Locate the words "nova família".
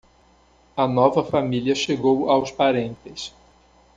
0.87-1.75